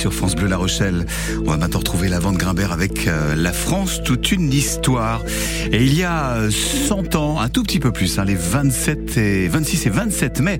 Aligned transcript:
sur 0.00 0.14
France 0.14 0.34
Bleu 0.34 0.46
La 0.46 0.56
Rochelle. 0.56 1.04
On 1.44 1.50
va 1.50 1.58
maintenant 1.58 1.80
retrouver 1.80 2.08
la 2.08 2.18
vente 2.18 2.38
Grimbert 2.38 2.72
avec 2.72 3.06
euh, 3.06 3.34
La 3.34 3.52
France, 3.52 4.00
toute 4.02 4.32
une 4.32 4.50
histoire. 4.50 5.22
Et 5.72 5.84
il 5.84 5.94
y 5.94 6.04
a 6.04 6.38
100 6.50 7.16
ans, 7.16 7.38
un 7.38 7.50
tout 7.50 7.62
petit 7.62 7.80
peu 7.80 7.92
plus, 7.92 8.18
hein, 8.18 8.24
les 8.24 8.34
27 8.34 9.18
et 9.18 9.48
26 9.48 9.86
et 9.86 9.90
27 9.90 10.40
mai 10.40 10.58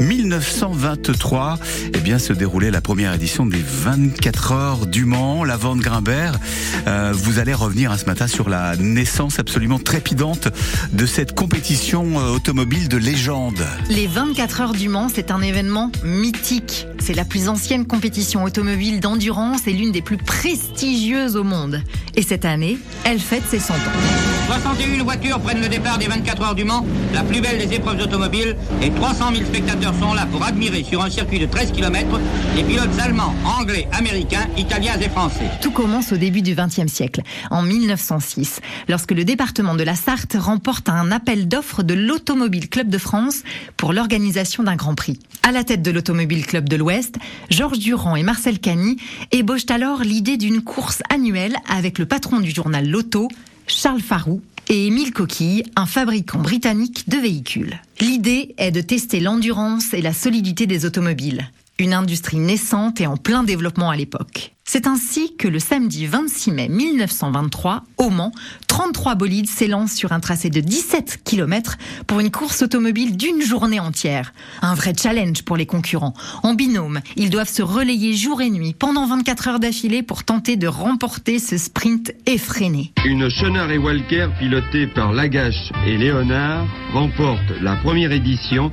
1923, 0.00 1.58
eh 1.92 1.98
bien 1.98 2.18
se 2.18 2.32
déroulait 2.32 2.70
la 2.70 2.80
première 2.80 3.12
édition 3.12 3.44
des 3.44 3.62
24 3.62 4.52
heures 4.52 4.86
du 4.86 5.04
Mans, 5.04 5.44
la 5.44 5.58
vente 5.58 5.80
Grimbert. 5.80 6.38
Euh, 6.86 7.12
vous 7.14 7.38
allez 7.38 7.52
revenir 7.52 7.92
hein, 7.92 7.98
ce 7.98 8.06
matin 8.06 8.26
sur 8.26 8.48
la 8.48 8.74
naissance 8.76 9.38
absolument 9.38 9.78
trépidante 9.78 10.48
de 10.94 11.04
cette 11.04 11.34
compétition 11.34 12.18
euh, 12.18 12.30
automobile 12.30 12.88
de 12.88 12.96
légende. 12.96 13.66
Les 13.90 14.06
24 14.06 14.60
heures 14.62 14.72
du 14.72 14.88
Mans, 14.88 15.08
c'est 15.14 15.30
un 15.30 15.42
événement 15.42 15.92
mythique. 16.02 16.86
C'est 17.00 17.14
la 17.14 17.24
plus 17.24 17.48
ancienne 17.48 17.86
compétition 17.86 18.44
automobile 18.44 19.00
d'endurance 19.00 19.66
et 19.66 19.72
l'une 19.72 19.92
des 19.92 20.02
plus 20.02 20.18
prestigieuses 20.18 21.36
au 21.36 21.44
monde. 21.44 21.82
Et 22.16 22.22
cette 22.22 22.44
année, 22.44 22.78
elle 23.04 23.20
fête 23.20 23.44
ses 23.48 23.58
100 23.58 23.74
ans. 23.74 24.37
61 24.48 25.04
voitures 25.04 25.40
prennent 25.40 25.60
le 25.60 25.68
départ 25.68 25.98
des 25.98 26.06
24 26.06 26.42
heures 26.42 26.54
du 26.54 26.64
Mans, 26.64 26.86
la 27.12 27.22
plus 27.22 27.42
belle 27.42 27.58
des 27.58 27.74
épreuves 27.74 28.00
automobiles, 28.00 28.56
et 28.80 28.90
300 28.90 29.34
000 29.34 29.44
spectateurs 29.44 29.92
sont 30.00 30.14
là 30.14 30.24
pour 30.24 30.42
admirer 30.42 30.82
sur 30.84 31.04
un 31.04 31.10
circuit 31.10 31.38
de 31.38 31.44
13 31.44 31.72
km 31.72 32.18
les 32.56 32.64
pilotes 32.64 32.98
allemands, 32.98 33.34
anglais, 33.44 33.86
américains, 33.92 34.48
italiens 34.56 34.98
et 34.98 35.10
français. 35.10 35.44
Tout 35.60 35.70
commence 35.70 36.12
au 36.12 36.16
début 36.16 36.40
du 36.40 36.54
XXe 36.54 36.90
siècle, 36.90 37.20
en 37.50 37.60
1906, 37.60 38.60
lorsque 38.88 39.12
le 39.12 39.26
département 39.26 39.74
de 39.74 39.82
la 39.82 39.94
Sarthe 39.94 40.36
remporte 40.40 40.88
un 40.88 41.12
appel 41.12 41.46
d'offres 41.46 41.82
de 41.82 41.92
l'Automobile 41.92 42.70
Club 42.70 42.88
de 42.88 42.98
France 42.98 43.42
pour 43.76 43.92
l'organisation 43.92 44.62
d'un 44.62 44.76
Grand 44.76 44.94
Prix. 44.94 45.18
À 45.42 45.52
la 45.52 45.62
tête 45.62 45.82
de 45.82 45.90
l'Automobile 45.90 46.46
Club 46.46 46.70
de 46.70 46.76
l'Ouest, 46.76 47.16
Georges 47.50 47.80
Durand 47.80 48.16
et 48.16 48.22
Marcel 48.22 48.60
Cagny 48.60 48.96
ébauchent 49.30 49.70
alors 49.70 50.00
l'idée 50.00 50.38
d'une 50.38 50.62
course 50.62 51.02
annuelle 51.10 51.56
avec 51.68 51.98
le 51.98 52.06
patron 52.06 52.40
du 52.40 52.50
journal 52.50 52.88
L'Auto, 52.88 53.28
Charles 53.68 54.00
Farou, 54.00 54.40
et 54.68 54.86
Émile 54.86 55.12
Coquille, 55.12 55.64
un 55.76 55.86
fabricant 55.86 56.40
britannique 56.40 57.08
de 57.08 57.16
véhicules. 57.16 57.80
L'idée 58.00 58.54
est 58.58 58.70
de 58.70 58.80
tester 58.80 59.20
l'endurance 59.20 59.94
et 59.94 60.02
la 60.02 60.12
solidité 60.12 60.66
des 60.66 60.84
automobiles, 60.84 61.50
une 61.78 61.94
industrie 61.94 62.38
naissante 62.38 63.00
et 63.00 63.06
en 63.06 63.16
plein 63.16 63.44
développement 63.44 63.90
à 63.90 63.96
l'époque. 63.96 64.54
C'est 64.70 64.86
ainsi 64.86 65.34
que 65.38 65.48
le 65.48 65.58
samedi 65.58 66.04
26 66.04 66.50
mai 66.50 66.68
1923, 66.68 67.84
au 67.96 68.10
Mans, 68.10 68.32
33 68.66 69.14
bolides 69.14 69.48
s'élancent 69.48 69.94
sur 69.94 70.12
un 70.12 70.20
tracé 70.20 70.50
de 70.50 70.60
17 70.60 71.22
km 71.24 71.78
pour 72.06 72.20
une 72.20 72.30
course 72.30 72.60
automobile 72.60 73.16
d'une 73.16 73.40
journée 73.40 73.80
entière. 73.80 74.34
Un 74.60 74.74
vrai 74.74 74.92
challenge 74.94 75.42
pour 75.42 75.56
les 75.56 75.64
concurrents. 75.64 76.12
En 76.42 76.52
binôme, 76.52 77.00
ils 77.16 77.30
doivent 77.30 77.48
se 77.48 77.62
relayer 77.62 78.12
jour 78.12 78.42
et 78.42 78.50
nuit 78.50 78.74
pendant 78.78 79.06
24 79.06 79.48
heures 79.48 79.58
d'affilée 79.58 80.02
pour 80.02 80.24
tenter 80.24 80.56
de 80.56 80.68
remporter 80.68 81.38
ce 81.38 81.56
sprint 81.56 82.12
effréné. 82.26 82.92
Une 83.06 83.30
Chenard 83.30 83.70
et 83.70 83.78
Walker 83.78 84.28
pilotée 84.38 84.86
par 84.88 85.14
Lagache 85.14 85.72
et 85.86 85.96
Léonard 85.96 86.66
remporte 86.92 87.58
la 87.62 87.76
première 87.76 88.12
édition 88.12 88.70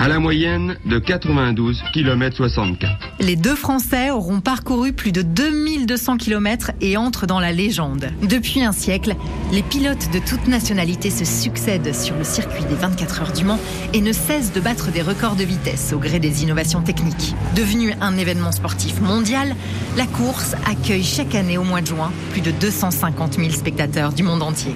à 0.00 0.08
la 0.08 0.18
moyenne 0.18 0.76
de 0.84 0.98
92 0.98 1.82
km 1.92 2.36
64. 2.36 2.92
Les 3.20 3.36
deux 3.36 3.54
Français 3.54 4.10
auront 4.10 4.40
parcouru 4.40 4.92
plus 4.92 5.12
de 5.12 5.22
2200 5.22 6.16
km 6.16 6.72
et 6.80 6.96
entrent 6.96 7.26
dans 7.26 7.40
la 7.40 7.52
légende. 7.52 8.10
Depuis 8.22 8.62
un 8.62 8.72
siècle, 8.72 9.14
les 9.52 9.62
pilotes 9.62 10.10
de 10.12 10.18
toute 10.18 10.48
nationalité 10.48 11.10
se 11.10 11.24
succèdent 11.24 11.94
sur 11.94 12.16
le 12.16 12.24
circuit 12.24 12.64
des 12.64 12.74
24 12.74 13.22
heures 13.22 13.32
du 13.32 13.44
Mans 13.44 13.60
et 13.92 14.00
ne 14.00 14.12
cessent 14.12 14.52
de 14.52 14.60
battre 14.60 14.90
des 14.90 15.02
records 15.02 15.36
de 15.36 15.44
vitesse 15.44 15.92
au 15.92 15.98
gré 15.98 16.18
des 16.18 16.42
innovations 16.42 16.82
techniques. 16.82 17.34
Devenue 17.56 17.94
un 18.00 18.16
événement 18.16 18.52
sportif 18.52 19.00
mondial, 19.00 19.54
la 19.96 20.06
course 20.06 20.54
accueille 20.66 21.04
chaque 21.04 21.34
année 21.34 21.58
au 21.58 21.64
mois 21.64 21.80
de 21.80 21.86
juin 21.86 22.12
plus 22.32 22.40
de 22.40 22.50
250 22.50 23.34
000 23.34 23.50
spectateurs 23.50 24.12
du 24.12 24.22
monde 24.22 24.42
entier. 24.42 24.74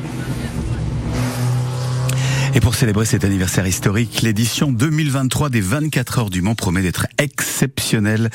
Et 2.59 2.61
pour 2.61 2.75
célébrer 2.75 3.05
cet 3.05 3.25
anniversaire 3.25 3.69
historique, 3.69 4.21
l'édition 4.23 4.73
2023 4.73 5.49
des 5.49 5.61
24 5.61 6.19
heures 6.19 6.29
du 6.29 6.43
Mans 6.43 6.57
promet 6.57 6.83
d'être 6.83 7.07
exceptionnelle. 7.17 8.31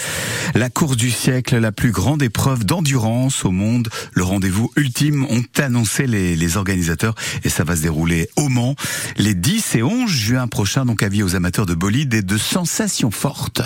La 0.56 0.70
course 0.70 0.96
du 0.96 1.12
siècle, 1.12 1.58
la 1.58 1.74
plus 1.74 1.92
grande 1.92 2.24
épreuve 2.24 2.64
d'endurance 2.64 3.44
au 3.44 3.52
monde, 3.52 3.90
le 4.14 4.24
rendez-vous 4.24 4.72
ultime, 4.78 5.26
ont 5.26 5.44
annoncé 5.62 6.08
les, 6.08 6.56
organisateurs 6.56 7.16
et 7.44 7.50
ça 7.50 7.66
va 7.66 7.76
se 7.76 7.82
dérouler 7.82 8.30
au 8.38 8.48
Mans 8.48 8.76
les 9.18 9.34
10 9.34 9.76
et 9.76 9.84
11 9.84 10.10
juin 10.10 10.48
prochains, 10.48 10.86
donc 10.86 11.04
avis 11.04 11.22
aux 11.22 11.36
amateurs 11.36 11.66
de 11.66 11.74
bolide 11.74 12.14
et 12.14 12.22
de 12.22 12.38
sensations 12.38 13.12
fortes. 13.12 13.64